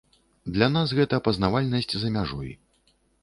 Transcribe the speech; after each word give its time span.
Для 0.55 0.69
нас 0.75 0.93
гэта 0.99 1.19
пазнавальнасць 1.27 1.95
за 2.05 2.09
мяжой. 2.17 2.51